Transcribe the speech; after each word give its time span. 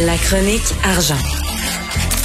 La 0.00 0.16
chronique 0.16 0.74
argent. 0.84 1.18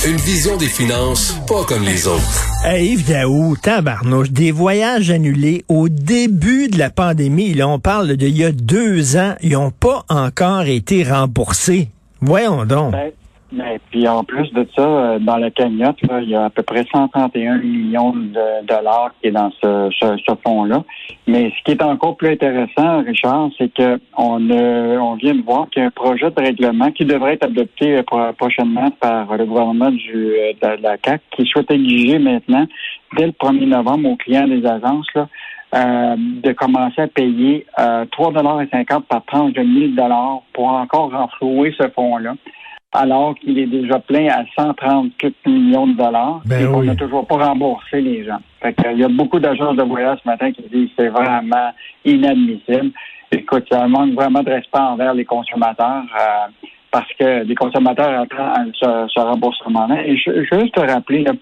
Une 0.05 0.17
vision 0.17 0.57
des 0.57 0.67
finances 0.67 1.35
pas 1.47 1.63
comme 1.63 1.83
les 1.83 2.05
autres. 2.07 2.45
Hey, 2.63 2.93
Yves 2.93 3.07
Daou, 3.07 3.55
tabarnouche, 3.57 4.29
des 4.29 4.51
voyages 4.51 5.09
annulés 5.09 5.65
au 5.69 5.89
début 5.89 6.67
de 6.67 6.77
la 6.77 6.91
pandémie. 6.91 7.55
Là, 7.55 7.67
on 7.67 7.79
parle 7.79 8.15
d'il 8.15 8.37
y 8.37 8.43
a 8.43 8.51
deux 8.51 9.17
ans. 9.17 9.33
Ils 9.41 9.53
n'ont 9.53 9.71
pas 9.71 10.05
encore 10.07 10.63
été 10.63 11.03
remboursés. 11.03 11.89
Voyons 12.21 12.65
donc. 12.65 12.91
Ben, 12.91 13.11
mais 13.51 13.79
puis 13.91 14.07
en 14.07 14.23
plus 14.23 14.51
de 14.53 14.67
ça, 14.75 14.81
euh, 14.81 15.19
dans 15.19 15.37
la 15.37 15.51
cagnotte, 15.51 16.01
là, 16.01 16.19
il 16.21 16.29
y 16.29 16.35
a 16.35 16.45
à 16.45 16.49
peu 16.49 16.63
près 16.63 16.83
131 16.91 17.57
millions 17.59 18.11
de 18.11 18.65
dollars 18.65 19.11
qui 19.21 19.27
est 19.27 19.31
dans 19.31 19.51
ce, 19.61 19.89
ce, 19.99 20.17
ce 20.17 20.33
fonds-là. 20.43 20.83
Mais 21.27 21.51
ce 21.57 21.63
qui 21.63 21.71
est 21.71 21.81
encore 21.83 22.17
plus 22.17 22.29
intéressant, 22.29 23.03
Richard, 23.03 23.49
c'est 23.57 23.73
que 23.73 23.99
on, 24.17 24.49
euh, 24.49 24.97
on 24.97 25.15
vient 25.15 25.35
de 25.35 25.43
voir 25.43 25.69
qu'il 25.69 25.81
y 25.81 25.83
a 25.83 25.87
un 25.87 25.91
projet 25.91 26.31
de 26.31 26.41
règlement 26.41 26.91
qui 26.91 27.05
devrait 27.05 27.33
être 27.33 27.45
adopté 27.45 27.97
euh, 27.97 28.03
pro- 28.03 28.33
prochainement 28.33 28.89
par 28.99 29.37
le 29.37 29.45
gouvernement 29.45 29.91
du, 29.91 30.33
euh, 30.33 30.53
de 30.61 30.81
la 30.81 30.97
CAC, 30.97 31.21
qui 31.31 31.45
souhaite 31.45 31.69
exiger 31.71 32.19
maintenant, 32.19 32.65
dès 33.15 33.27
le 33.27 33.31
1er 33.31 33.67
novembre, 33.67 34.09
aux 34.09 34.15
clients 34.17 34.47
des 34.47 34.65
agences, 34.65 35.07
là, 35.13 35.27
euh, 35.75 36.15
de 36.17 36.51
commencer 36.53 37.01
à 37.01 37.07
payer 37.07 37.65
euh, 37.79 38.05
3,50 38.05 39.01
par 39.03 39.23
tranche 39.25 39.53
de 39.53 39.61
1000 39.61 39.95
dollars 39.95 40.41
pour 40.53 40.67
encore 40.67 41.11
renflouer 41.11 41.73
ce 41.77 41.87
fonds-là 41.89 42.33
alors 42.95 43.35
qu'il 43.35 43.57
est 43.59 43.65
déjà 43.65 43.99
plein 43.99 44.27
à 44.27 44.43
134 44.57 45.33
millions 45.45 45.87
de 45.87 45.93
dollars 45.93 46.41
Ben 46.45 46.61
et 46.61 46.65
qu'on 46.65 46.79
oui. 46.79 46.87
n'a 46.87 46.95
toujours 46.95 47.25
pas 47.27 47.35
remboursé 47.35 48.01
les 48.01 48.23
gens. 48.25 48.39
Fait 48.61 48.73
que, 48.73 48.91
il 48.91 48.99
y 48.99 49.03
a 49.03 49.09
beaucoup 49.09 49.39
d'agences 49.39 49.75
de 49.75 49.83
voyage 49.83 50.19
ce 50.23 50.29
matin 50.29 50.51
qui 50.51 50.63
disent 50.63 50.89
que 50.89 51.03
c'est 51.03 51.09
vraiment 51.09 51.71
inadmissible. 52.03 52.91
Écoute, 53.31 53.65
ça 53.71 53.87
manque 53.87 54.13
vraiment 54.13 54.43
de 54.43 54.51
respect 54.51 54.79
envers 54.79 55.13
les 55.13 55.25
consommateurs 55.25 56.03
euh, 56.15 56.67
parce 56.91 57.11
que 57.19 57.43
les 57.43 57.55
consommateurs 57.55 58.21
attendent 58.21 58.73
ce, 58.73 59.07
ce 59.13 59.19
remboursement-là. 59.19 60.05
Et 60.05 60.17
je, 60.17 60.43
juste 60.51 60.75
te 60.75 60.79
rappeler, 60.79 61.23
là, 61.23 61.33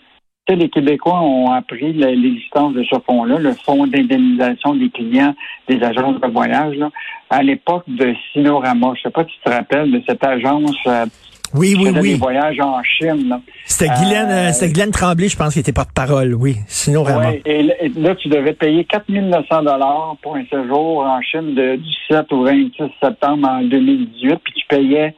les 0.49 0.69
Québécois 0.69 1.21
ont 1.21 1.51
appris 1.51 1.93
l'existence 1.93 2.73
de 2.73 2.83
ce 2.83 2.95
fonds-là, 3.05 3.37
le 3.39 3.53
fonds 3.53 3.87
d'indemnisation 3.87 4.75
des 4.75 4.89
clients 4.89 5.33
des 5.67 5.81
agences 5.81 6.19
de 6.19 6.27
voyage, 6.27 6.75
là, 6.75 6.89
à 7.29 7.41
l'époque 7.41 7.85
de 7.87 8.13
Sinorama. 8.31 8.93
Je 8.95 9.03
sais 9.03 9.09
pas 9.09 9.23
si 9.23 9.31
tu 9.31 9.39
te 9.45 9.49
rappelles 9.49 9.91
de 9.91 10.01
cette 10.07 10.23
agence 10.23 10.75
euh, 10.87 11.05
Oui, 11.53 11.75
oui, 11.77 11.93
des 11.93 11.99
oui. 11.99 12.13
voyages 12.15 12.59
en 12.59 12.81
Chine. 12.83 13.29
Là. 13.29 13.39
C'était 13.65 13.93
Guylaine, 13.93 14.29
Euh, 14.29 14.49
euh, 14.49 14.51
c'était 14.51 14.71
Guylaine 14.73 14.91
Tremblay, 14.91 15.27
je 15.27 15.37
pense, 15.37 15.53
qui 15.53 15.59
était 15.59 15.71
porte-parole, 15.73 16.33
oui. 16.33 16.55
Sinon, 16.67 17.03
vraiment. 17.03 17.29
Ouais, 17.29 17.41
et, 17.45 17.63
là- 17.63 17.73
et 17.81 17.89
là, 17.89 18.15
tu 18.15 18.27
devais 18.29 18.53
payer 18.53 18.85
4 18.85 19.09
900 19.09 19.63
dollars 19.63 20.15
pour 20.21 20.35
un 20.35 20.43
séjour 20.45 20.99
en 21.05 21.21
Chine 21.21 21.53
de, 21.55 21.75
du 21.75 21.91
7 22.09 22.31
au 22.31 22.43
26 22.43 22.83
septembre 23.01 23.47
en 23.49 23.61
2018, 23.63 24.35
puis 24.43 24.53
tu 24.55 24.65
payais 24.67 25.15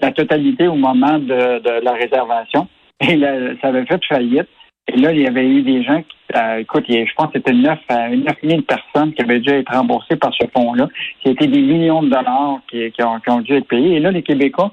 la 0.00 0.12
totalité 0.12 0.68
au 0.68 0.74
moment 0.76 1.18
de, 1.18 1.58
de 1.60 1.84
la 1.84 1.92
réservation. 1.92 2.68
Et 3.00 3.16
là, 3.16 3.32
ça 3.62 3.68
avait 3.68 3.86
fait 3.86 4.00
faillite. 4.08 4.48
Et 4.90 4.96
là, 4.96 5.12
il 5.12 5.20
y 5.20 5.26
avait 5.26 5.46
eu 5.46 5.62
des 5.62 5.82
gens 5.82 6.00
qui, 6.00 6.16
euh, 6.36 6.58
écoute, 6.60 6.84
je 6.88 7.12
pense 7.14 7.26
que 7.26 7.32
c'était 7.38 7.52
9, 7.52 7.78
euh, 7.90 8.16
9 8.16 8.36
000 8.42 8.62
personnes 8.62 9.12
qui 9.12 9.20
avaient 9.22 9.38
dû 9.40 9.50
être 9.50 9.70
remboursées 9.70 10.16
par 10.16 10.32
ce 10.32 10.46
fonds-là. 10.56 10.88
C'était 11.22 11.46
des 11.46 11.60
millions 11.60 12.02
de 12.02 12.08
dollars 12.08 12.58
qui, 12.70 12.90
qui 12.92 13.02
ont, 13.02 13.20
qui 13.20 13.28
ont 13.30 13.40
dû 13.40 13.54
être 13.54 13.68
payés. 13.68 13.96
Et 13.96 14.00
là, 14.00 14.10
les 14.10 14.22
Québécois 14.22 14.72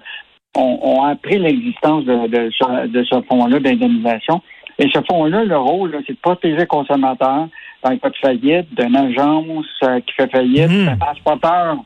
ont, 0.55 0.79
ont 0.81 1.03
appris 1.03 1.37
l'existence 1.39 2.05
de, 2.05 2.27
de 2.27 2.49
ce, 2.51 2.87
de 2.87 3.03
ce 3.03 3.21
fonds-là 3.23 3.59
d'indemnisation. 3.59 4.41
Et 4.79 4.89
ce 4.93 4.99
fonds-là, 5.09 5.43
le 5.45 5.57
rôle, 5.57 5.97
c'est 6.05 6.13
de 6.13 6.19
protéger 6.19 6.57
le 6.57 6.65
consommateur 6.65 7.47
dans 7.83 7.89
le 7.91 7.97
cas 7.97 8.09
de 8.09 8.17
faillite, 8.17 8.67
d'une 8.75 8.95
agence 8.95 9.65
euh, 9.83 9.99
qui 10.01 10.13
fait 10.15 10.29
faillite, 10.31 10.69
Mhm. 10.69 10.85
d'un 10.85 10.97
transporteur 10.97 11.77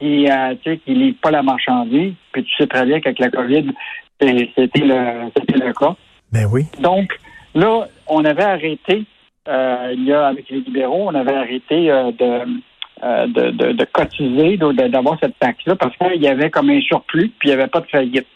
qui 0.00 0.28
euh, 0.30 0.54
tu 0.62 0.70
sais, 0.72 0.78
qui 0.78 0.94
livre 0.94 1.16
pas 1.20 1.30
la 1.30 1.42
marchandise. 1.42 2.14
Puis 2.32 2.44
tu 2.44 2.54
sais 2.56 2.66
très 2.66 2.84
bien 2.86 3.00
qu'avec 3.00 3.18
la 3.18 3.30
COVID, 3.30 3.66
c'est- 4.20 4.48
c'était 4.56 4.80
le, 4.84 5.30
c'était 5.36 5.58
le 5.58 5.72
cas. 5.72 5.94
Ben 6.32 6.46
oui. 6.52 6.62
Donc, 6.80 7.12
là, 7.54 7.86
on 8.08 8.24
avait 8.24 8.42
arrêté, 8.42 9.04
euh, 9.48 9.92
il 9.94 10.04
y 10.04 10.12
a, 10.12 10.26
avec 10.26 10.48
les 10.50 10.60
libéraux, 10.60 11.04
on 11.10 11.14
avait 11.14 11.34
arrêté 11.34 11.90
euh, 11.90 12.10
de, 12.12 12.40
euh, 13.02 13.26
de, 13.26 13.50
de, 13.50 13.72
de 13.72 13.84
cotiser, 13.84 14.56
d'avoir 14.56 15.18
cette 15.20 15.38
taxe-là, 15.38 15.74
parce 15.76 15.96
qu'il 15.96 16.22
y 16.22 16.28
avait 16.28 16.50
comme 16.50 16.70
un 16.70 16.80
surplus, 16.80 17.30
puis 17.38 17.48
il 17.48 17.54
n'y 17.54 17.60
avait 17.60 17.70
pas 17.70 17.80
de 17.80 17.86
faillite. 17.86 18.26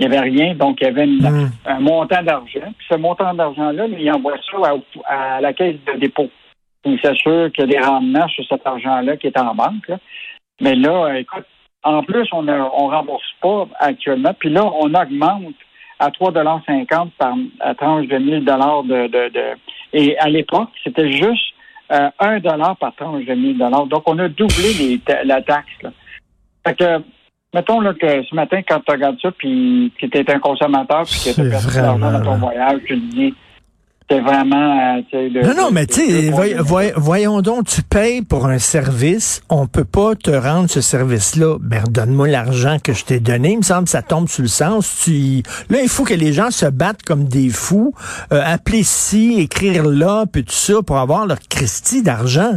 Il 0.00 0.08
n'y 0.08 0.14
avait 0.16 0.28
rien, 0.30 0.54
donc 0.54 0.78
il 0.80 0.84
y 0.84 0.86
avait 0.88 1.04
une- 1.04 1.18
Mm. 1.18 1.50
un 1.66 1.80
montant 1.80 2.22
d'argent. 2.22 2.72
Puis 2.76 2.86
ce 2.90 2.96
montant 2.96 3.34
d'argent-là, 3.34 3.86
il 3.86 4.12
envoie 4.12 4.36
ça 4.50 4.72
à, 5.06 5.36
à 5.36 5.40
la 5.40 5.52
caisse 5.52 5.76
de 5.92 5.98
dépôt. 5.98 6.30
Il 6.84 7.00
s'assure 7.00 7.50
qu'il 7.52 7.64
y 7.70 7.74
a 7.76 7.80
des 7.80 7.84
rendements 7.84 8.28
sur 8.28 8.44
cet 8.48 8.64
argent-là 8.66 9.16
qui 9.16 9.26
est 9.26 9.38
en 9.38 9.54
banque. 9.54 9.88
là. 9.88 9.98
Mais 10.60 10.74
là, 10.74 11.14
écoute, 11.18 11.44
en 11.82 12.02
plus, 12.02 12.28
on 12.32 12.42
ne 12.42 12.52
on 12.52 12.86
rembourse 12.88 13.32
pas 13.40 13.66
actuellement. 13.80 14.32
Puis 14.38 14.50
là, 14.50 14.64
on 14.64 14.92
augmente 14.94 15.54
à 15.98 16.10
3,50 16.10 17.10
par 17.18 17.34
à 17.60 17.74
tranche 17.74 18.06
de 18.06 18.18
1000 18.18 18.44
dollars 18.44 18.84
de, 18.84 19.08
de, 19.08 19.28
de- 19.30 19.56
Et 19.92 20.16
à 20.18 20.28
l'époque, 20.28 20.70
c'était 20.84 21.10
juste 21.10 21.54
euh, 21.92 22.10
1 22.18 22.40
dollar 22.40 22.76
par 22.76 22.94
tranche 22.94 23.24
de 23.24 23.34
1000 23.34 23.58
dollars. 23.58 23.86
Donc, 23.86 24.02
on 24.06 24.18
a 24.18 24.28
doublé 24.28 24.72
les 24.78 24.98
ta- 24.98 25.24
la 25.24 25.40
taxe. 25.42 25.68
Là. 25.82 25.90
Fait 26.66 26.74
que, 26.74 27.02
mettons 27.54 27.80
là, 27.80 27.94
que 27.94 28.22
ce 28.24 28.34
matin, 28.34 28.60
quand 28.68 28.80
tu 28.80 28.92
regardes 28.92 29.18
ça, 29.20 29.30
puis 29.32 29.92
que 30.00 30.06
tu 30.06 30.18
es 30.18 30.30
un 30.30 30.38
consommateur, 30.38 31.04
puis 31.04 31.18
que 31.24 31.34
tu 31.34 31.40
as 31.40 31.50
perdu 31.50 31.66
de 31.76 31.80
l'argent 31.82 31.98
dans 32.12 32.22
ton 32.22 32.36
voyage, 32.36 32.80
tu 32.86 33.00
te 33.00 33.14
dis, 33.14 33.34
c'est 34.10 34.20
vraiment... 34.20 34.96
euh, 35.12 35.28
de- 35.28 35.46
Non, 35.46 35.54
non, 35.64 35.70
mais 35.70 35.86
tu 35.86 36.00
sais, 36.00 36.30
voy- 36.30 36.54
voy- 36.58 36.92
voyons 36.96 37.40
donc, 37.42 37.66
tu 37.66 37.82
payes 37.82 38.22
pour 38.22 38.46
un 38.46 38.58
service, 38.58 39.42
on 39.50 39.66
peut 39.66 39.84
pas 39.84 40.14
te 40.14 40.30
rendre 40.30 40.68
ce 40.70 40.80
service-là. 40.80 41.56
Ben, 41.60 41.82
donne-moi 41.90 42.28
l'argent 42.28 42.78
que 42.82 42.92
je 42.94 43.04
t'ai 43.04 43.20
donné. 43.20 43.52
Il 43.52 43.58
me 43.58 43.62
semble 43.62 43.84
que 43.84 43.90
ça 43.90 44.02
tombe 44.02 44.28
sur 44.28 44.42
le 44.42 44.48
sens. 44.48 45.02
Tu... 45.04 45.42
Là, 45.70 45.80
il 45.82 45.88
faut 45.88 46.04
que 46.04 46.14
les 46.14 46.32
gens 46.32 46.50
se 46.50 46.66
battent 46.66 47.02
comme 47.02 47.24
des 47.24 47.50
fous, 47.50 47.92
euh, 48.32 48.40
appeler 48.44 48.82
ci, 48.82 49.36
écrire 49.40 49.84
là, 49.84 50.24
puis 50.30 50.42
tout 50.44 50.52
ça, 50.52 50.80
pour 50.86 50.96
avoir 50.98 51.26
leur 51.26 51.38
Christie 51.50 52.02
d'argent 52.02 52.52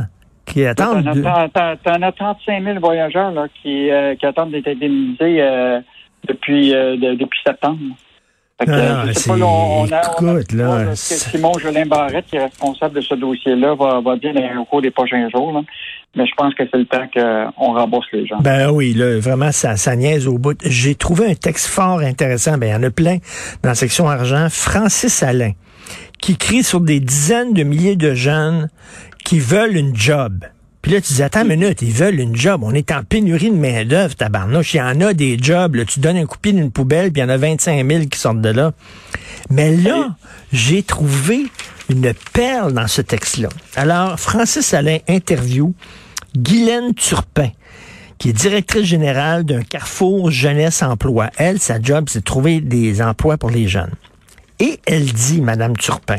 qui 0.45 0.66
attendent. 0.66 1.03
T'en 1.06 1.16
de- 1.16 1.23
as, 1.25 1.50
t'en- 1.50 1.75
t'en 1.84 2.01
as 2.01 2.11
35 2.13 2.63
000 2.63 2.79
voyageurs 2.79 3.31
là, 3.31 3.47
qui, 3.61 3.90
euh, 3.91 4.16
qui 4.16 4.25
attendent 4.25 4.51
d'être 4.51 4.67
indemnisés 4.67 5.41
euh, 5.41 5.79
depuis, 6.28 6.73
euh, 6.73 6.95
de- 6.97 7.16
depuis 7.16 7.40
septembre. 7.45 7.78
Ah, 8.67 8.72
euh, 8.72 9.03
je 9.07 9.13
sais 9.13 9.19
c'est- 9.22 9.29
pas, 9.29 9.38
là, 9.38 9.45
on, 9.45 9.81
on 9.81 9.85
a, 9.85 9.88
on 9.88 10.27
a- 10.27 10.31
écoute, 10.39 10.51
là, 10.53 10.69
on 10.69 10.73
a- 10.73 10.85
que 10.85 10.95
c'est- 10.95 11.29
Simon 11.31 11.53
Jolin 11.59 11.85
Barrette, 11.85 12.25
qui 12.27 12.35
est 12.38 12.44
responsable 12.44 12.95
de 12.95 13.01
ce 13.01 13.16
dossier-là, 13.16 13.75
va, 13.75 14.01
va 14.01 14.16
dire 14.17 14.33
dans- 14.33 14.61
au 14.61 14.66
cours 14.66 14.81
des 14.81 14.91
prochains 14.91 15.27
jours. 15.29 15.51
là. 15.53 15.61
Mais 16.16 16.25
je 16.25 16.31
pense 16.35 16.53
que 16.55 16.63
c'est 16.69 16.77
le 16.77 16.85
temps 16.85 17.07
qu'on 17.13 17.73
rembourse 17.73 18.05
les 18.11 18.25
gens. 18.27 18.39
Ben 18.41 18.69
oui, 18.69 18.94
là, 18.94 19.17
vraiment, 19.19 19.51
ça, 19.53 19.77
ça 19.77 19.95
niaise 19.95 20.27
au 20.27 20.38
bout. 20.38 20.57
J'ai 20.66 20.94
trouvé 20.95 21.31
un 21.31 21.35
texte 21.35 21.67
fort 21.67 21.99
intéressant. 21.99 22.57
Ben, 22.57 22.67
il 22.67 22.72
y 22.72 22.75
en 22.75 22.83
a 22.83 22.89
plein 22.91 23.17
dans 23.63 23.69
la 23.69 23.75
section 23.75 24.09
argent. 24.09 24.47
Francis 24.49 25.23
Alain, 25.23 25.51
qui 26.22 26.35
crie 26.38 26.63
sur 26.63 26.81
des 26.81 26.99
dizaines 26.99 27.53
de 27.53 27.63
milliers 27.63 27.95
de 27.95 28.13
jeunes 28.13 28.67
qui 29.23 29.39
veulent 29.39 29.78
une 29.78 29.95
job. 29.95 30.43
Puis 30.91 30.97
là, 30.97 31.02
tu 31.07 31.13
dis, 31.13 31.24
attends 31.24 31.44
une 31.44 31.57
minute, 31.57 31.81
ils 31.81 31.94
veulent 31.94 32.19
une 32.19 32.35
job. 32.35 32.63
On 32.66 32.74
est 32.74 32.91
en 32.91 33.02
pénurie 33.02 33.50
de 33.50 33.56
main-d'œuvre, 33.56 34.13
tabarnouche. 34.13 34.74
Il 34.74 34.78
y 34.79 34.81
en 34.81 35.00
a 35.00 35.13
des 35.13 35.38
jobs. 35.41 35.75
Là. 35.75 35.85
Tu 35.85 36.02
donnes 36.02 36.18
un 36.18 36.25
coup 36.25 36.35
de 36.35 36.41
pied 36.41 36.52
d'une 36.52 36.69
poubelle, 36.69 37.13
puis 37.13 37.22
il 37.22 37.24
y 37.24 37.25
en 37.25 37.29
a 37.29 37.38
25 37.38 37.90
000 37.90 38.06
qui 38.07 38.19
sortent 38.19 38.41
de 38.41 38.50
là. 38.50 38.74
Mais 39.50 39.74
là, 39.74 40.18
j'ai 40.52 40.84
trouvé 40.84 41.46
une 41.90 42.13
perle 42.34 42.74
dans 42.74 42.88
ce 42.88 43.02
texte-là. 43.02 43.47
Alors, 43.78 44.19
Francis 44.19 44.74
Alain 44.74 44.97
interview 45.07 45.74
Guylaine 46.35 46.94
Turpin 46.94 47.52
qui 48.18 48.28
est 48.28 48.34
directrice 48.34 48.84
générale 48.84 49.46
d'un 49.46 49.62
Carrefour 49.62 50.29
Jeunesse 50.29 50.84
Emploi. 50.84 51.29
Elle, 51.38 51.62
sa 51.62 51.81
job, 51.81 52.08
c'est 52.09 52.19
de 52.19 52.25
trouver 52.25 52.59
des 52.59 53.02
emplois 53.02 53.38
pour 53.38 53.50
les 53.50 53.69
jeunes. 53.69 53.94
Et 54.59 54.81
elle 54.85 55.06
dit, 55.06 55.40
Madame 55.40 55.78
Turpin, 55.78 56.18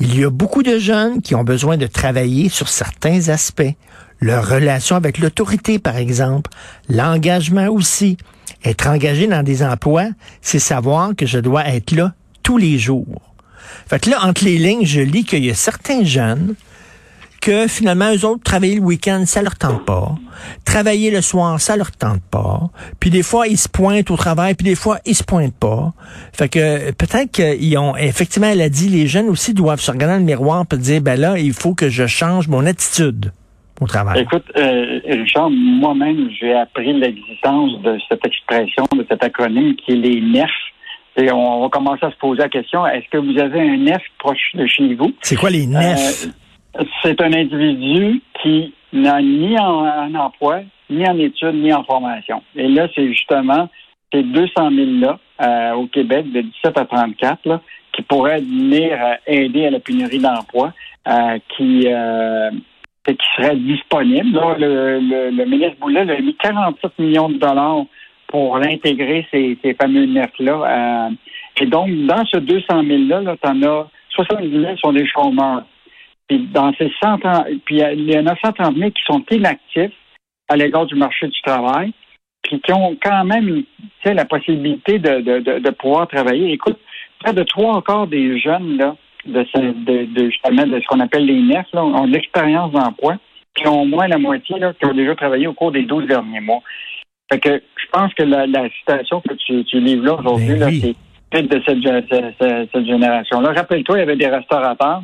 il 0.00 0.18
y 0.18 0.24
a 0.24 0.30
beaucoup 0.30 0.62
de 0.62 0.78
jeunes 0.78 1.22
qui 1.22 1.34
ont 1.34 1.44
besoin 1.44 1.76
de 1.76 1.86
travailler 1.86 2.48
sur 2.48 2.68
certains 2.68 3.28
aspects. 3.28 3.74
Leur 4.20 4.48
relation 4.48 4.96
avec 4.96 5.18
l'autorité, 5.18 5.78
par 5.78 5.96
exemple. 5.96 6.50
L'engagement 6.88 7.68
aussi. 7.68 8.16
Être 8.64 8.88
engagé 8.88 9.26
dans 9.26 9.42
des 9.42 9.62
emplois, 9.62 10.08
c'est 10.40 10.58
savoir 10.58 11.14
que 11.16 11.26
je 11.26 11.38
dois 11.38 11.66
être 11.66 11.92
là 11.92 12.14
tous 12.42 12.56
les 12.56 12.78
jours. 12.78 13.34
Fait 13.88 14.00
que 14.00 14.10
là, 14.10 14.24
entre 14.24 14.44
les 14.44 14.58
lignes, 14.58 14.86
je 14.86 15.00
lis 15.00 15.24
qu'il 15.24 15.44
y 15.44 15.50
a 15.50 15.54
certains 15.54 16.04
jeunes 16.04 16.54
que 17.46 17.68
finalement, 17.68 18.12
eux 18.12 18.24
autres, 18.24 18.42
travailler 18.42 18.74
le 18.74 18.80
week-end, 18.80 19.22
ça 19.24 19.40
leur 19.40 19.54
tente 19.54 19.84
pas. 19.86 20.16
Travailler 20.64 21.12
le 21.12 21.20
soir, 21.20 21.60
ça 21.60 21.76
leur 21.76 21.92
tente 21.92 22.20
pas. 22.28 22.58
Puis 22.98 23.10
des 23.10 23.22
fois, 23.22 23.46
ils 23.46 23.56
se 23.56 23.68
pointent 23.68 24.10
au 24.10 24.16
travail, 24.16 24.54
puis 24.54 24.64
des 24.64 24.74
fois, 24.74 24.98
ils 25.06 25.14
se 25.14 25.22
pointent 25.22 25.54
pas. 25.54 25.92
Fait 26.32 26.48
que 26.48 26.90
peut-être 26.90 27.30
qu'ils 27.30 27.78
ont, 27.78 27.94
effectivement, 27.96 28.48
elle 28.48 28.62
a 28.62 28.68
dit, 28.68 28.88
les 28.88 29.06
jeunes 29.06 29.28
aussi 29.28 29.54
doivent 29.54 29.78
se 29.78 29.92
regarder 29.92 30.14
dans 30.14 30.18
le 30.18 30.24
miroir 30.24 30.64
et 30.72 30.76
dire, 30.76 31.00
ben 31.00 31.20
là, 31.20 31.38
il 31.38 31.52
faut 31.52 31.72
que 31.74 31.88
je 31.88 32.08
change 32.08 32.48
mon 32.48 32.66
attitude 32.66 33.30
au 33.80 33.86
travail. 33.86 34.22
Écoute, 34.22 34.44
euh, 34.56 34.98
Richard, 35.08 35.48
moi-même, 35.48 36.28
j'ai 36.40 36.52
appris 36.52 36.94
l'existence 36.94 37.80
de 37.82 37.96
cette 38.08 38.26
expression, 38.26 38.86
de 38.92 39.06
cet 39.08 39.22
acronyme 39.22 39.76
qui 39.76 39.92
est 39.92 39.96
les 39.96 40.20
NEF. 40.20 40.50
Et 41.16 41.30
on 41.30 41.62
va 41.62 41.68
commencer 41.68 42.04
à 42.06 42.10
se 42.10 42.16
poser 42.16 42.42
la 42.42 42.48
question, 42.48 42.84
est-ce 42.88 43.08
que 43.08 43.18
vous 43.18 43.38
avez 43.38 43.60
un 43.60 43.76
NEF 43.76 44.02
proche 44.18 44.50
de 44.54 44.66
chez 44.66 44.94
vous? 44.96 45.14
C'est 45.20 45.36
quoi 45.36 45.50
les 45.50 45.66
nefs? 45.66 46.26
Euh, 46.26 46.30
c'est 47.02 47.20
un 47.20 47.32
individu 47.32 48.20
qui 48.42 48.74
n'a 48.92 49.20
ni 49.20 49.56
un 49.56 50.14
emploi, 50.14 50.60
ni 50.90 51.06
en 51.08 51.18
études, 51.18 51.54
ni 51.54 51.72
en 51.72 51.84
formation. 51.84 52.42
Et 52.54 52.68
là, 52.68 52.88
c'est 52.94 53.08
justement 53.08 53.68
ces 54.12 54.22
200 54.22 54.70
000-là 54.70 55.18
euh, 55.42 55.72
au 55.74 55.86
Québec, 55.86 56.30
de 56.32 56.42
17 56.42 56.78
à 56.78 56.84
34, 56.84 57.46
là, 57.46 57.60
qui 57.92 58.02
pourraient 58.02 58.40
venir 58.40 58.92
euh, 58.92 59.14
aider 59.26 59.66
à 59.66 59.70
la 59.70 59.80
pénurie 59.80 60.18
d'emploi, 60.18 60.72
euh, 61.08 61.38
qui, 61.56 61.86
qui 63.04 63.26
seraient 63.36 63.56
disponibles. 63.56 64.36
Là, 64.36 64.56
le, 64.58 65.44
ministre 65.44 65.76
Boulet 65.80 66.00
a 66.00 66.20
mis 66.20 66.34
47 66.36 66.98
millions 66.98 67.28
de 67.28 67.38
dollars 67.38 67.84
pour 68.28 68.58
l'intégrer, 68.58 69.26
ces, 69.30 69.56
ces 69.62 69.74
fameux 69.74 70.06
nefs-là. 70.06 71.10
et 71.60 71.66
donc, 71.66 71.90
dans 72.06 72.24
ce 72.26 72.38
200 72.38 72.82
000-là, 72.82 73.22
-là, 73.22 73.36
tu 73.40 73.48
en 73.48 73.62
as 73.62 73.88
70 74.10 74.50
000 74.50 74.76
sont 74.78 74.92
des 74.92 75.06
chômeurs. 75.06 75.64
Puis 76.28 76.48
dans 76.52 76.72
ces 76.74 76.92
100 77.02 77.18
puis 77.64 77.76
il 77.80 78.10
y 78.10 78.18
en 78.18 78.26
a 78.26 78.36
130 78.36 78.76
000 78.76 78.90
qui 78.90 79.02
sont 79.06 79.24
inactifs 79.30 79.92
à 80.48 80.56
l'égard 80.56 80.86
du 80.86 80.94
marché 80.94 81.26
du 81.26 81.40
travail, 81.42 81.92
puis 82.42 82.60
qui 82.60 82.72
ont 82.72 82.96
quand 83.02 83.24
même 83.24 83.64
la 84.04 84.24
possibilité 84.24 84.98
de, 84.98 85.20
de, 85.20 85.58
de, 85.58 85.70
pouvoir 85.70 86.06
travailler. 86.06 86.52
Écoute, 86.52 86.78
près 87.20 87.32
de 87.32 87.42
trois 87.42 87.82
quarts 87.82 88.06
des 88.06 88.38
jeunes 88.38 88.76
là, 88.76 88.96
de, 89.26 89.44
ce, 89.52 89.58
de, 89.58 90.30
justement 90.30 90.66
de 90.66 90.80
ce 90.80 90.86
qu'on 90.86 91.00
appelle 91.00 91.26
les 91.26 91.42
NEF 91.42 91.66
là, 91.72 91.84
ont 91.84 92.06
de 92.06 92.12
l'expérience 92.12 92.70
d'emploi, 92.70 93.16
qui 93.54 93.66
ont 93.66 93.82
au 93.82 93.86
moins 93.86 94.06
la 94.06 94.18
moitié 94.18 94.58
là, 94.58 94.72
qui 94.74 94.86
ont 94.86 94.94
déjà 94.94 95.16
travaillé 95.16 95.46
au 95.48 95.54
cours 95.54 95.72
des 95.72 95.82
12 95.82 96.06
derniers 96.06 96.40
mois. 96.40 96.62
Fait 97.32 97.40
que 97.40 97.60
je 97.76 97.86
pense 97.90 98.14
que 98.14 98.22
la, 98.22 98.46
la 98.46 98.68
citation 98.70 99.20
que 99.20 99.34
tu, 99.34 99.64
tu 99.64 99.80
livres 99.80 100.04
là 100.04 100.14
aujourd'hui, 100.14 100.54
ben 100.54 100.70
c'est 100.70 100.94
peut-être 101.30 101.50
de 101.50 102.04
cette, 102.08 102.70
cette 102.72 102.86
génération-là. 102.86 103.52
Rappelle-toi, 103.52 103.96
il 103.96 104.00
y 104.00 104.02
avait 104.02 104.16
des 104.16 104.28
restaurateurs 104.28 105.02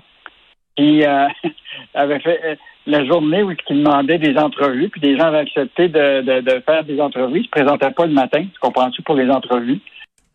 qui 0.77 1.05
euh, 1.05 1.29
avait 1.95 2.21
fait 2.21 2.41
euh, 2.45 2.55
la 2.87 3.05
journée 3.05 3.43
où 3.43 3.51
ils 3.51 3.57
demandaient 3.69 4.19
des 4.19 4.37
entrevues, 4.37 4.89
puis 4.89 5.01
des 5.01 5.17
gens 5.17 5.27
avaient 5.27 5.39
accepté 5.39 5.89
de, 5.89 6.23
de, 6.23 6.41
de 6.41 6.63
faire 6.67 6.85
des 6.85 7.01
entrevues. 7.01 7.41
Ils 7.41 7.45
se 7.45 7.51
présentaient 7.51 7.91
pas 7.91 8.07
le 8.07 8.13
matin, 8.13 8.43
tu 8.43 8.59
comprends-tu, 8.61 9.03
pour 9.03 9.15
les 9.15 9.31
entrevues 9.31 9.81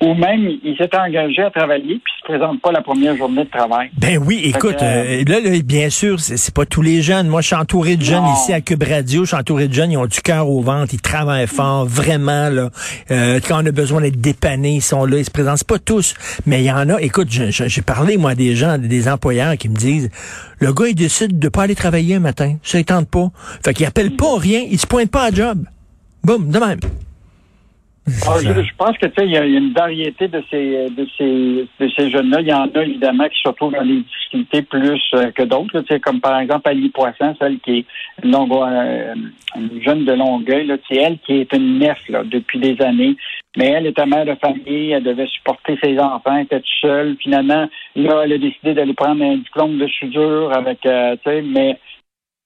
ou 0.01 0.13
même 0.13 0.47
il 0.63 0.75
s'était 0.77 0.97
engagé 0.97 1.41
à 1.41 1.49
travailler 1.49 1.99
puis 2.03 2.13
se 2.19 2.23
présente 2.23 2.61
pas 2.61 2.71
la 2.71 2.81
première 2.81 3.17
journée 3.17 3.45
de 3.45 3.49
travail. 3.49 3.89
Ben 3.97 4.21
oui, 4.23 4.41
écoute, 4.43 4.77
euh, 4.81 5.23
là, 5.27 5.39
là, 5.39 5.59
bien 5.63 5.89
sûr, 5.89 6.19
c'est 6.19 6.53
pas 6.53 6.65
tous 6.65 6.83
les 6.83 7.01
jeunes. 7.01 7.27
Moi, 7.27 7.41
je 7.41 7.47
suis 7.47 7.55
entouré 7.55 7.95
de 7.95 8.03
jeunes 8.03 8.25
ici 8.35 8.53
à 8.53 8.61
Cube 8.61 8.83
Radio, 8.83 9.23
je 9.23 9.29
suis 9.29 9.35
entouré 9.37 9.67
de 9.67 9.73
jeunes, 9.73 9.91
ils 9.91 9.97
ont 9.97 10.05
du 10.05 10.21
cœur 10.21 10.49
au 10.49 10.61
ventre, 10.61 10.93
ils 10.93 11.01
travaillent 11.01 11.47
fort, 11.47 11.85
vraiment 11.85 12.49
là. 12.49 12.69
Euh, 13.09 13.39
quand 13.45 13.63
on 13.63 13.65
a 13.65 13.71
besoin 13.71 14.01
d'être 14.01 14.21
dépanné, 14.21 14.75
ils 14.75 14.81
sont 14.81 15.05
là, 15.05 15.17
ils 15.17 15.25
se 15.25 15.31
présentent 15.31 15.63
pas 15.63 15.79
tous, 15.79 16.13
mais 16.45 16.61
il 16.61 16.65
y 16.65 16.71
en 16.71 16.89
a. 16.89 17.01
Écoute, 17.01 17.29
j'ai 17.29 17.81
parlé 17.81 18.17
moi 18.17 18.35
des 18.35 18.55
gens, 18.55 18.77
des 18.77 19.09
employeurs 19.09 19.57
qui 19.57 19.69
me 19.69 19.75
disent, 19.75 20.11
le 20.59 20.73
gars 20.73 20.87
il 20.87 20.95
décide 20.95 21.39
de 21.39 21.49
pas 21.49 21.63
aller 21.63 21.75
travailler 21.75 22.15
un 22.15 22.19
matin, 22.19 22.57
ça 22.61 22.77
il 22.77 22.85
tente 22.85 23.09
pas, 23.09 23.31
fait 23.65 23.73
qu'il 23.73 23.85
appelle 23.85 24.15
pas 24.15 24.37
rien, 24.37 24.61
il 24.69 24.79
se 24.79 24.85
pointe 24.85 25.09
pas 25.09 25.23
à 25.23 25.31
job. 25.31 25.65
Boum, 26.23 26.49
de 26.51 26.59
même. 26.59 26.79
Ah, 28.25 28.37
je, 28.41 28.75
pense 28.77 28.97
que 28.97 29.05
tu 29.07 29.13
sais, 29.17 29.25
il 29.25 29.31
y, 29.31 29.37
a 29.37 29.43
une 29.43 29.73
variété 29.73 30.29
de 30.29 30.41
ces 30.49 30.89
de 30.89 31.05
ces 31.17 31.67
de 31.79 31.89
ces 31.89 32.09
jeunes-là. 32.09 32.39
Il 32.39 32.47
y 32.47 32.53
en 32.53 32.69
a 32.73 32.83
évidemment 32.83 33.27
qui 33.27 33.41
se 33.41 33.49
retrouvent 33.49 33.73
dans 33.73 33.81
les 33.81 34.01
difficultés 34.01 34.61
plus 34.61 35.01
euh, 35.13 35.31
que 35.31 35.43
d'autres. 35.43 35.81
Tu 35.81 35.87
sais, 35.93 35.99
comme 35.99 36.21
par 36.21 36.39
exemple 36.39 36.69
Ali 36.69 36.87
Poisson, 36.89 37.35
celle 37.37 37.59
qui 37.59 37.79
est 37.79 37.85
une, 38.23 38.33
euh, 38.35 39.13
jeune 39.81 40.05
de 40.05 40.13
Longueuil. 40.13 40.71
C'est 40.89 40.97
elle 40.97 41.17
qui 41.19 41.33
est 41.41 41.51
une 41.53 41.79
nef 41.79 41.97
là, 42.07 42.23
depuis 42.23 42.59
des 42.59 42.81
années. 42.81 43.17
Mais 43.57 43.71
elle 43.71 43.87
était 43.87 44.05
mère 44.05 44.25
de 44.25 44.35
famille, 44.35 44.91
elle 44.91 45.03
devait 45.03 45.27
supporter 45.27 45.77
ses 45.83 45.99
enfants, 45.99 46.35
elle 46.35 46.43
était 46.43 46.59
toute 46.59 46.69
seule. 46.79 47.17
Finalement, 47.19 47.67
là, 47.95 48.21
elle 48.23 48.33
a 48.33 48.37
décidé 48.37 48.73
d'aller 48.73 48.93
prendre 48.93 49.23
un 49.23 49.37
diplôme 49.37 49.79
de 49.79 49.87
soudure 49.87 50.53
avec, 50.53 50.85
euh, 50.85 51.15
tu 51.23 51.29
sais, 51.29 51.41
mais 51.41 51.77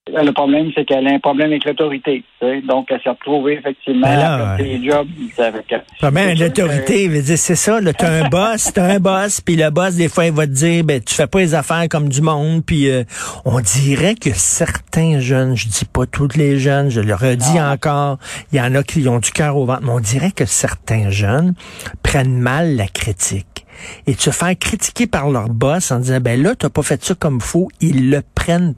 le 0.08 0.32
problème, 0.32 0.70
c'est 0.74 0.84
qu'elle 0.84 1.06
a 1.06 1.12
un 1.12 1.20
problème 1.20 1.52
avec 1.52 1.64
l'autorité. 1.64 2.24
Donc, 2.66 2.88
elle 2.90 3.00
s'est 3.02 3.10
retrouvée 3.10 3.54
effectivement 3.54 4.08
ben 4.08 4.56
ses 4.58 4.84
jobs 4.84 5.06
avec. 5.38 5.74
Problème 6.00 6.36
l'autorité, 6.38 7.22
c'est 7.36 7.54
ça. 7.54 7.78
Tu 7.80 8.04
as 8.04 8.10
un 8.10 8.28
boss, 8.28 8.72
t'as 8.74 8.94
un 8.94 8.98
boss, 8.98 9.40
puis 9.40 9.54
le 9.54 9.70
boss, 9.70 9.94
des 9.94 10.08
fois, 10.08 10.26
il 10.26 10.32
va 10.32 10.46
te 10.46 10.52
dire, 10.52 10.82
ben, 10.82 11.00
tu 11.00 11.14
fais 11.14 11.28
pas 11.28 11.38
les 11.38 11.54
affaires 11.54 11.86
comme 11.88 12.08
du 12.08 12.20
monde. 12.20 12.64
Puis 12.64 12.90
euh, 12.90 13.04
on 13.44 13.60
dirait 13.60 14.16
que 14.16 14.30
certains 14.32 15.20
jeunes, 15.20 15.56
je 15.56 15.68
dis 15.68 15.84
pas 15.84 16.06
tous 16.06 16.36
les 16.36 16.58
jeunes, 16.58 16.88
je 16.90 17.00
le 17.00 17.14
redis 17.14 17.60
encore, 17.60 18.18
il 18.52 18.58
y 18.58 18.60
en 18.60 18.74
a 18.74 18.82
qui 18.82 19.06
ont 19.08 19.20
du 19.20 19.30
cœur 19.30 19.56
au 19.56 19.66
ventre, 19.66 19.82
mais 19.84 19.92
on 19.92 20.00
dirait 20.00 20.32
que 20.32 20.46
certains 20.46 21.10
jeunes 21.10 21.54
prennent 22.02 22.38
mal 22.38 22.74
la 22.74 22.88
critique. 22.88 23.46
Et 24.06 24.14
de 24.14 24.20
se 24.20 24.30
faire 24.30 24.56
critiquer 24.58 25.06
par 25.06 25.30
leur 25.30 25.48
boss 25.48 25.90
en 25.90 26.00
disant, 26.00 26.20
ben 26.20 26.40
là, 26.40 26.54
t'as 26.56 26.68
pas 26.70 26.82
fait 26.82 27.02
ça 27.04 27.14
comme 27.14 27.40
faut, 27.40 27.68
ils 27.80 28.10
le 28.10 28.22
prennent 28.34 28.74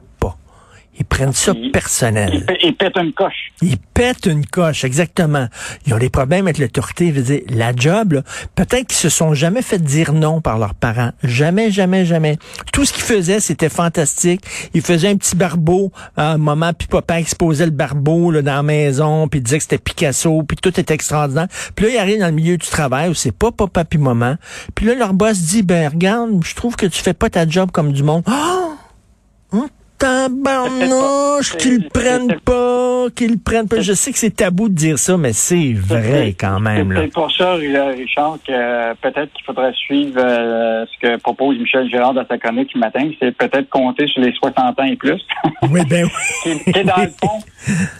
ils 0.97 1.05
prennent 1.05 1.33
ça 1.33 1.53
personnel. 1.73 2.45
Ils, 2.61 2.75
pètent 2.75 2.97
une 2.97 3.13
coche. 3.13 3.51
Ils 3.61 3.77
pètent 3.77 4.27
une 4.27 4.45
coche, 4.45 4.83
exactement. 4.83 5.47
Ils 5.85 5.93
ont 5.93 5.97
des 5.97 6.09
problèmes 6.09 6.45
avec 6.45 6.57
l'autorité. 6.57 7.07
Je 7.09 7.13
veux 7.13 7.21
dire, 7.21 7.41
la 7.49 7.75
job, 7.75 8.21
peut-être 8.55 8.87
qu'ils 8.87 8.97
se 8.97 9.09
sont 9.09 9.33
jamais 9.33 9.61
fait 9.61 9.79
dire 9.79 10.13
non 10.13 10.39
par 10.39 10.57
leurs 10.57 10.73
parents. 10.73 11.11
Jamais, 11.23 11.69
jamais, 11.71 12.05
jamais. 12.05 12.37
Tout 12.71 12.85
ce 12.85 12.93
qu'ils 12.93 13.03
faisaient, 13.03 13.39
c'était 13.39 13.69
fantastique. 13.69 14.41
Ils 14.73 14.81
faisaient 14.81 15.09
un 15.09 15.17
petit 15.17 15.35
barbeau 15.35 15.91
à 16.15 16.31
un 16.31 16.37
moment, 16.37 16.71
puis 16.73 16.87
papa 16.87 17.19
exposait 17.19 17.65
le 17.65 17.71
barbeau 17.71 18.31
là, 18.31 18.41
dans 18.41 18.55
la 18.55 18.63
maison, 18.63 19.27
puis 19.27 19.41
disait 19.41 19.57
que 19.57 19.63
c'était 19.63 19.77
Picasso, 19.77 20.43
puis 20.43 20.57
tout 20.61 20.79
était 20.79 20.93
extraordinaire. 20.93 21.47
Puis 21.75 21.85
là, 21.85 21.91
ils 21.91 21.97
arrivent 21.97 22.19
dans 22.19 22.27
le 22.27 22.31
milieu 22.31 22.57
du 22.57 22.67
travail 22.67 23.09
où 23.09 23.13
c'est 23.13 23.35
pas 23.35 23.51
papa 23.51 23.83
puis 23.83 23.99
maman. 23.99 24.35
Puis 24.75 24.85
là, 24.85 24.95
leur 24.95 25.13
boss 25.13 25.39
dit, 25.39 25.63
ben 25.63 25.89
regarde, 25.89 26.31
je 26.43 26.55
trouve 26.55 26.75
que 26.75 26.85
tu 26.85 27.01
fais 27.01 27.13
pas 27.13 27.29
ta 27.29 27.47
job 27.47 27.71
comme 27.71 27.91
du 27.91 28.03
monde. 28.03 28.23
Oh! 28.27 29.65
Tabarnouche, 29.97 31.55
qu'ils 31.57 31.87
prennent 31.89 32.39
pas, 32.43 33.05
qu'ils 33.15 33.39
prennent 33.39 33.67
pas. 33.67 33.81
Je 33.81 33.93
sais 33.93 34.11
que 34.11 34.17
c'est 34.17 34.35
tabou 34.35 34.69
de 34.69 34.73
dire 34.75 34.99
ça, 34.99 35.17
mais 35.17 35.33
c'est 35.33 35.73
vrai 35.73 36.35
quand 36.39 36.59
même. 36.59 36.93
C'est 36.95 37.13
pour 37.13 37.31
ça, 37.31 37.53
Richard, 37.53 38.37
que 38.45 38.93
peut-être 38.95 39.31
qu'il 39.33 39.45
faudrait 39.45 39.73
suivre 39.73 40.19
euh, 40.23 40.85
ce 40.85 41.07
que 41.07 41.17
propose 41.17 41.57
Michel 41.57 41.89
Gérard 41.89 42.13
dans 42.13 42.25
sa 42.27 42.37
chronique 42.37 42.69
ce 42.73 42.77
matin, 42.77 43.09
c'est 43.19 43.35
peut-être 43.35 43.69
compter 43.69 44.07
sur 44.07 44.21
les 44.21 44.33
60 44.33 44.79
ans 44.79 44.83
et 44.83 44.95
plus. 44.95 45.21
Oui, 45.71 45.81
ben 45.89 46.05
oui. 46.05 46.59
qui, 46.65 46.83
dans 46.83 47.01
le 47.01 47.07
fond, 47.07 47.39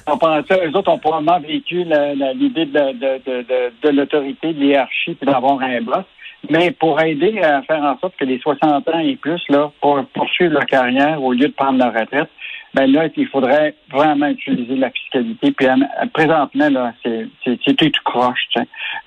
on 0.08 0.18
pense 0.18 0.46
ça, 0.48 0.58
eux 0.64 0.76
autres 0.78 0.92
ont 0.92 1.00
probablement 1.00 1.40
vécu 1.40 1.84
l'idée 1.84 2.66
de, 2.66 2.94
de, 2.94 3.22
de, 3.26 3.72
de, 3.82 3.90
l'autorité, 3.90 4.54
de 4.54 4.60
l'hierarchie, 4.60 5.16
puis 5.16 5.26
d'avoir 5.26 5.60
un 5.62 5.82
boss. 5.82 6.06
Mais 6.50 6.72
pour 6.72 7.02
aider 7.02 7.40
à 7.40 7.62
faire 7.64 7.82
en 7.84 7.98
sorte 8.00 8.16
que 8.18 8.26
les 8.26 8.40
60 8.40 8.88
ans 8.88 9.00
et 9.00 9.16
plus, 9.16 9.42
là, 9.50 9.72
pour 9.82 10.04
poursuivre 10.14 10.54
leur 10.54 10.66
carrière 10.66 11.22
au 11.24 11.34
lieu 11.34 11.48
de 11.48 11.54
prendre 11.54 11.80
leur 11.80 11.94
retraite, 11.94 12.30
ben 12.76 12.92
là, 12.92 13.08
il 13.16 13.28
faudrait 13.28 13.74
vraiment 13.90 14.28
utiliser 14.28 14.76
la 14.76 14.90
fiscalité. 14.90 15.52
Puis 15.52 15.66
euh, 15.66 15.76
présentement, 16.14 16.70
là, 16.70 16.94
c'est 17.04 17.76
tout 17.78 17.92
croche. 18.04 18.48
Euh, 18.58 18.64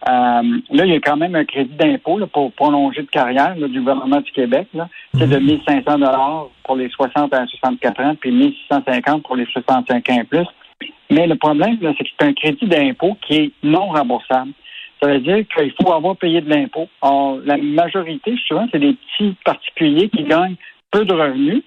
là, 0.07 0.85
il 0.87 0.93
y 0.93 0.97
a 0.97 1.01
quand 1.01 1.19
même 1.19 1.35
un 1.35 1.45
crédit 1.45 1.75
d'impôt 1.75 2.19
pour 2.33 2.51
prolonger 2.53 3.03
de 3.03 3.11
carrière 3.11 3.55
du 3.57 3.81
gouvernement 3.81 4.23
du 4.23 4.33
Québec. 4.33 4.69
C'est 5.19 5.29
de 5.29 5.39
1500 5.39 5.83
mhm. 5.87 6.01
dollars 6.01 6.47
pour 6.65 6.77
les 6.77 6.89
60 6.89 7.33
à 7.35 7.47
64 7.47 8.01
ans, 8.01 8.15
puis 8.19 8.31
1650 8.31 9.23
pour 9.23 9.37
les 9.37 9.47
65 9.47 10.11
ans 10.11 10.21
et 10.21 10.25
plus. 10.25 10.47
Mais 11.11 11.27
le 11.27 11.37
problème, 11.37 11.77
c'est 11.81 12.05
que 12.05 12.11
c'est 12.19 12.27
un 12.27 12.33
crédit 12.33 12.67
d'impôt 12.67 13.17
qui 13.21 13.35
est 13.35 13.53
non 13.63 13.89
remboursable. 13.89 14.53
Ça 15.01 15.09
veut 15.09 15.21
dire 15.21 15.45
qu'il 15.55 15.73
faut 15.81 15.93
avoir 15.93 16.17
payé 16.17 16.41
de 16.41 16.51
l'impôt. 16.51 16.89
La 17.45 17.57
majorité, 17.57 18.35
souvent, 18.47 18.67
c'est 18.73 18.81
des 18.81 18.95
petits 18.95 19.37
particuliers 19.45 20.09
qui 20.09 20.25
gagnent 20.25 20.57
peu 20.91 21.05
de 21.05 21.15
revenus. 21.15 21.63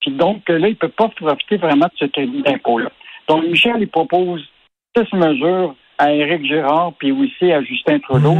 Puis 0.00 0.10
donc, 0.10 0.48
là, 0.48 0.58
ils 0.68 0.70
ne 0.70 0.74
peuvent 0.74 0.90
pas 0.90 1.08
profiter 1.08 1.56
vraiment 1.56 1.86
de 1.86 1.92
ce 1.96 2.04
crédit 2.06 2.42
d'impôt-là. 2.42 2.90
Donc, 3.28 3.44
Michel, 3.44 3.76
il 3.78 3.88
propose 3.88 4.44
six 4.96 5.12
mesures 5.14 5.74
à 5.98 6.12
Éric 6.12 6.44
Girard 6.44 6.92
puis 6.98 7.12
aussi 7.12 7.52
à 7.52 7.62
Justin 7.62 7.98
Trudeau 8.00 8.36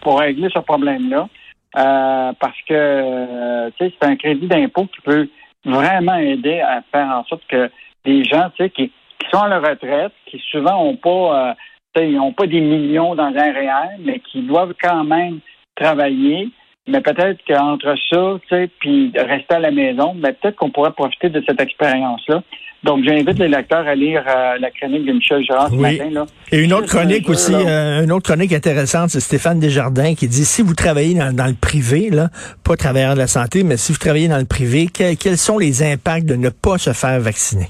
pour 0.00 0.20
régler 0.20 0.48
ce 0.52 0.58
problème-là. 0.60 1.28
Euh, 1.76 2.32
parce 2.38 2.60
que 2.68 2.74
euh, 2.74 3.70
c'est 3.78 4.04
un 4.04 4.14
crédit 4.16 4.46
d'impôt 4.46 4.86
qui 4.86 5.00
peut 5.02 5.28
vraiment 5.64 6.16
aider 6.16 6.60
à 6.60 6.82
faire 6.92 7.08
en 7.08 7.24
sorte 7.24 7.42
que 7.48 7.68
des 8.04 8.22
gens 8.24 8.48
qui, 8.56 8.70
qui 8.70 8.92
sont 9.32 9.40
à 9.40 9.48
la 9.48 9.58
retraite, 9.58 10.12
qui 10.26 10.40
souvent 10.50 10.84
n'ont 10.84 10.96
pas 10.96 11.48
euh, 11.50 11.54
ils 12.02 12.16
n'ont 12.16 12.32
pas 12.32 12.46
des 12.46 12.60
millions 12.60 13.14
dans 13.14 13.24
un 13.24 13.52
réel, 13.52 13.98
mais 14.04 14.20
qui 14.20 14.42
doivent 14.42 14.74
quand 14.82 15.04
même 15.04 15.40
travailler. 15.76 16.48
Mais 16.86 17.00
peut-être 17.00 17.40
qu'entre 17.46 17.94
ça, 18.10 18.58
puis 18.78 19.12
rester 19.16 19.54
à 19.54 19.58
la 19.58 19.70
maison, 19.70 20.14
ben 20.14 20.34
peut-être 20.34 20.56
qu'on 20.56 20.70
pourrait 20.70 20.92
profiter 20.92 21.30
de 21.30 21.42
cette 21.46 21.60
expérience-là. 21.60 22.42
Donc, 22.84 23.02
j'invite 23.02 23.38
les 23.38 23.48
lecteurs 23.48 23.88
à 23.88 23.94
lire 23.94 24.22
euh, 24.28 24.58
la 24.60 24.70
chronique 24.70 25.06
de 25.06 25.12
Michel 25.12 25.42
Gérard 25.42 25.70
ce 25.70 25.74
matin. 25.74 26.10
Là. 26.10 26.26
Et 26.52 26.62
une 26.62 26.74
autre 26.74 26.86
chronique 26.86 27.30
aussi, 27.30 27.54
euh, 27.54 28.04
une 28.04 28.12
autre 28.12 28.28
chronique 28.30 28.52
intéressante, 28.52 29.08
c'est 29.08 29.20
Stéphane 29.20 29.58
Desjardins 29.58 30.14
qui 30.14 30.28
dit 30.28 30.44
si 30.44 30.60
vous 30.60 30.74
travaillez 30.74 31.14
dans, 31.14 31.46
le 31.46 31.54
privé, 31.54 32.10
là, 32.10 32.28
pas 32.62 32.76
travailleur 32.76 33.14
de 33.14 33.20
la 33.20 33.26
santé, 33.26 33.62
mais 33.64 33.78
si 33.78 33.92
vous 33.92 33.98
travaillez 33.98 34.28
dans 34.28 34.38
le 34.38 34.44
privé, 34.44 34.88
quels 34.88 35.38
sont 35.38 35.56
les 35.56 35.82
impacts 35.82 36.26
de 36.26 36.36
ne 36.36 36.50
pas 36.50 36.76
se 36.76 36.92
faire 36.92 37.18
vacciner? 37.20 37.68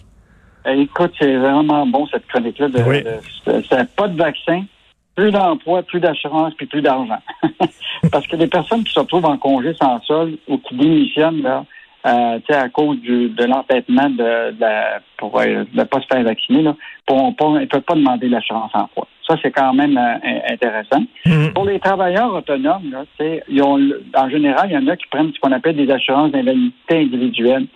Eh, 0.66 0.80
écoute, 0.80 1.12
c'est 1.18 1.36
vraiment 1.36 1.86
bon 1.86 2.06
cette 2.06 2.26
chronique-là. 2.26 2.68
De, 2.68 2.82
oui. 2.82 3.04
pas 3.96 4.08
de 4.08 4.16
vaccin, 4.16 4.64
plus 5.14 5.30
d'emploi, 5.30 5.82
plus 5.82 6.00
d'assurance, 6.00 6.54
puis 6.54 6.66
plus 6.66 6.82
d'argent. 6.82 7.20
Parce 8.12 8.26
que 8.26 8.36
les 8.36 8.46
personnes 8.46 8.84
qui 8.84 8.92
se 8.92 9.00
retrouvent 9.00 9.26
en 9.26 9.36
congé 9.36 9.74
sans 9.74 10.00
sol 10.02 10.36
ou 10.48 10.58
qui 10.58 10.74
démissionnent, 10.74 11.42
là, 11.42 11.64
euh, 12.06 12.38
à 12.48 12.68
cause 12.68 13.00
du, 13.00 13.30
de 13.30 13.44
l'entêtement 13.44 14.10
de, 14.10 14.50
de, 14.52 15.00
pour 15.16 15.40
euh, 15.40 15.64
ne 15.72 15.84
pas 15.84 16.00
se 16.00 16.06
faire 16.06 16.22
vacciner, 16.22 16.62
là, 16.62 16.76
pour, 17.06 17.34
pour, 17.36 17.56
ils 17.56 17.62
ne 17.62 17.66
peuvent 17.66 17.80
pas 17.82 17.94
demander 17.94 18.28
l'assurance 18.28 18.72
emploi. 18.74 19.06
Ça, 19.26 19.36
c'est 19.42 19.50
quand 19.50 19.72
même 19.72 19.96
euh, 19.96 20.52
intéressant. 20.52 21.02
Mhm. 21.24 21.54
Pour 21.54 21.64
les 21.64 21.80
travailleurs 21.80 22.34
autonomes, 22.34 22.90
là, 22.90 23.04
ils 23.48 23.62
ont, 23.62 23.78
en 24.14 24.28
général, 24.28 24.68
il 24.70 24.74
y 24.74 24.76
en 24.76 24.86
a 24.86 24.96
qui 24.96 25.06
prennent 25.10 25.32
ce 25.32 25.40
qu'on 25.40 25.52
appelle 25.52 25.76
des 25.76 25.90
assurances 25.90 26.30
d'invalidité 26.30 26.98
individuelle. 26.98 27.66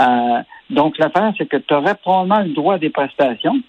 Euh, 0.00 0.40
donc, 0.70 0.98
l'affaire, 0.98 1.32
c'est 1.38 1.48
que 1.48 1.58
tu 1.58 1.72
aurais 1.72 1.94
probablement 1.94 2.40
le 2.40 2.54
droit 2.54 2.74
à 2.74 2.78
des 2.78 2.90
prestations, 2.90 3.60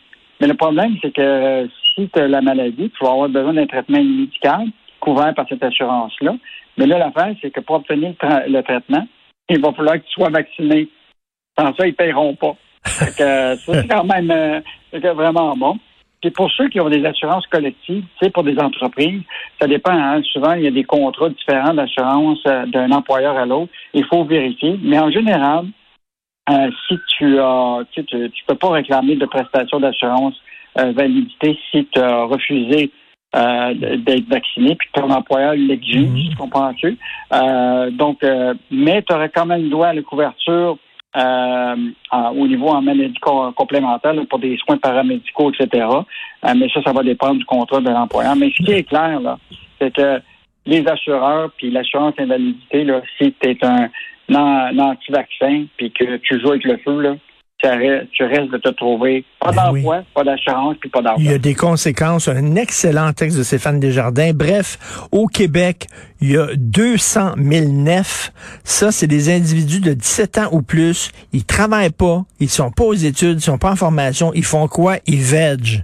mais 0.41 0.47
le 0.47 0.55
problème, 0.55 0.95
c'est 1.01 1.13
que 1.13 1.69
si 1.93 2.09
tu 2.09 2.19
as 2.19 2.27
la 2.27 2.41
maladie, 2.41 2.89
tu 2.89 3.03
vas 3.03 3.11
avoir 3.11 3.29
besoin 3.29 3.53
d'un 3.53 3.67
traitement 3.67 4.03
médical 4.03 4.65
couvert 4.99 5.33
par 5.35 5.47
cette 5.47 5.63
assurance-là. 5.63 6.35
Mais 6.77 6.85
là, 6.87 6.97
l'affaire, 6.97 7.35
c'est 7.41 7.51
que 7.51 7.59
pour 7.59 7.77
obtenir 7.77 8.13
le 8.47 8.61
traitement, 8.61 9.07
il 9.49 9.61
va 9.61 9.73
falloir 9.73 9.95
que 9.95 10.05
tu 10.05 10.11
sois 10.11 10.29
vacciné. 10.29 10.87
Sans 11.57 11.73
ça, 11.75 11.85
ils 11.85 11.91
ne 11.91 11.95
paieront 11.95 12.35
pas. 12.35 12.55
ça, 12.85 13.55
c'est 13.57 13.87
quand 13.87 14.03
même 14.03 14.31
euh, 14.31 14.61
vraiment 15.13 15.55
bon. 15.55 15.77
Puis 16.21 16.31
pour 16.31 16.51
ceux 16.51 16.67
qui 16.69 16.79
ont 16.79 16.89
des 16.89 17.05
assurances 17.05 17.45
collectives, 17.47 18.03
sais, 18.19 18.29
pour 18.29 18.43
des 18.43 18.57
entreprises, 18.59 19.21
ça 19.59 19.67
dépend. 19.67 19.91
Hein. 19.91 20.21
Souvent, 20.33 20.53
il 20.53 20.63
y 20.63 20.67
a 20.67 20.71
des 20.71 20.83
contrats 20.83 21.29
différents 21.29 21.73
d'assurance 21.73 22.39
euh, 22.47 22.65
d'un 22.65 22.91
employeur 22.91 23.37
à 23.37 23.45
l'autre. 23.45 23.71
Il 23.93 24.05
faut 24.05 24.23
vérifier. 24.23 24.79
Mais 24.81 24.99
en 24.99 25.11
général, 25.11 25.65
euh, 26.49 26.71
si 26.87 26.97
tu 27.17 27.39
as, 27.39 27.79
tu, 27.91 28.03
tu, 28.05 28.43
peux 28.47 28.55
pas 28.55 28.69
réclamer 28.71 29.15
de 29.15 29.25
prestations 29.25 29.79
d'assurance 29.79 30.35
validité 30.75 31.57
si 31.71 31.87
tu 31.87 31.99
as 31.99 32.25
refusé 32.25 32.91
euh, 33.35 33.73
d'être 33.73 34.29
vacciné, 34.29 34.75
puis 34.75 34.87
ton 34.93 35.09
employeur 35.09 35.53
l'exige, 35.53 36.31
-hmm. 36.31 36.37
comprends-tu? 36.37 36.97
Euh, 37.33 37.91
donc, 37.91 38.23
euh, 38.23 38.53
mais 38.71 39.01
tu 39.01 39.13
aurais 39.13 39.29
quand 39.29 39.45
même 39.45 39.67
droit 39.69 39.87
à 39.87 39.93
la 39.93 40.01
couverture 40.01 40.77
au 42.39 42.47
niveau 42.47 42.69
en 42.69 42.81
maladie 42.81 43.19
complémentaire 43.55 44.13
pour 44.29 44.39
des 44.39 44.55
soins 44.57 44.77
paramédicaux, 44.77 45.51
etc. 45.51 45.87
mais 46.55 46.69
ça, 46.69 46.79
ça 46.83 46.93
va 46.93 47.01
dépendre 47.01 47.39
du 47.39 47.45
contrat 47.45 47.81
de 47.81 47.89
l'employeur. 47.89 48.35
Mais 48.35 48.51
ce 48.55 48.63
qui 48.63 48.71
est 48.71 48.83
clair, 48.83 49.19
là, 49.19 49.39
c'est 49.77 49.91
que 49.93 50.21
les 50.67 50.87
assureurs, 50.87 51.49
puis 51.57 51.71
l'assurance 51.71 52.13
invalidité, 52.19 52.83
là, 52.83 53.01
si 53.17 53.33
tu 53.39 53.49
es 53.49 53.57
un, 53.65 53.89
un 54.35 54.77
anti-vaccin, 54.77 55.65
puis 55.75 55.91
que 55.91 56.17
tu 56.17 56.39
joues 56.39 56.51
avec 56.51 56.65
le 56.65 56.77
feu, 56.77 57.01
là, 57.01 57.15
tu 57.59 58.23
restes 58.23 58.51
de 58.51 58.57
te 58.57 58.69
trouver 58.69 59.25
pas 59.39 59.51
Ben 59.51 59.71
d'emploi, 59.71 60.03
pas 60.13 60.23
d'assurance, 60.23 60.75
puis 60.79 60.89
pas 60.89 61.01
d'emploi. 61.01 61.23
Il 61.23 61.31
y 61.31 61.33
a 61.33 61.37
des 61.37 61.55
conséquences. 61.55 62.27
Un 62.27 62.55
excellent 62.55 63.13
texte 63.13 63.37
de 63.37 63.43
Stéphane 63.43 63.79
Desjardins. 63.79 64.31
Bref, 64.33 64.77
au 65.11 65.27
Québec, 65.27 65.87
il 66.21 66.31
y 66.31 66.37
a 66.37 66.47
200 66.55 67.35
000 67.37 67.71
nefs. 67.71 68.31
Ça, 68.63 68.91
c'est 68.91 69.07
des 69.07 69.33
individus 69.33 69.81
de 69.81 69.93
17 69.93 70.37
ans 70.37 70.49
ou 70.51 70.61
plus. 70.61 71.11
Ils 71.33 71.45
travaillent 71.45 71.89
pas, 71.89 72.23
ils 72.39 72.49
sont 72.49 72.71
pas 72.71 72.83
aux 72.83 72.93
études, 72.93 73.39
ils 73.39 73.43
sont 73.43 73.57
pas 73.57 73.71
en 73.71 73.75
formation. 73.75 74.31
Ils 74.33 74.45
font 74.45 74.67
quoi? 74.67 74.97
Ils 75.07 75.21
veg. 75.21 75.83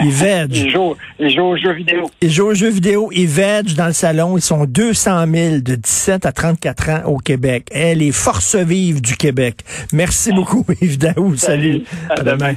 Ils 0.00 0.10
veg. 0.10 0.54
Ils 0.54 0.70
jouent, 0.70 0.94
ils 1.18 1.30
jouent 1.34 1.42
aux 1.42 1.56
jeux 1.56 1.72
vidéo. 1.72 2.10
Ils 2.20 2.30
jouent 2.30 2.46
aux 2.46 2.54
jeux 2.54 2.70
vidéo. 2.70 3.10
Ils 3.12 3.26
veg 3.26 3.74
dans 3.74 3.86
le 3.88 3.92
salon. 3.92 4.36
Ils 4.36 4.42
sont 4.42 4.64
200 4.64 5.26
000 5.32 5.56
de 5.60 5.74
17 5.74 6.24
à 6.26 6.32
34 6.32 6.90
ans 6.90 7.02
au 7.06 7.18
Québec. 7.18 7.66
Eh, 7.72 7.94
les 7.94 8.12
forces 8.12 8.56
vives 8.56 9.00
du 9.00 9.16
Québec. 9.16 9.56
Merci 9.92 10.32
beaucoup, 10.32 10.64
Yves 10.80 10.98
Daou. 10.98 11.36
Salut. 11.36 11.84
Salut. 11.84 11.84
À, 12.10 12.12
à 12.14 12.16
demain. 12.22 12.36
demain. 12.36 12.54